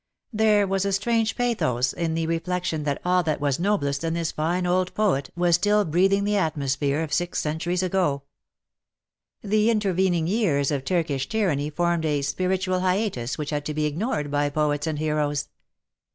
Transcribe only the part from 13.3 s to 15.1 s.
which had to be ignored by poets and